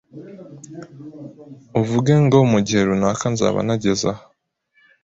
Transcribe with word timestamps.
uvuge 1.81 2.13
ngo 2.23 2.37
mu 2.51 2.59
gihe 2.65 2.81
runaka 2.89 3.25
nzaba 3.33 3.59
nageze 3.67 4.05
aha 4.13 4.25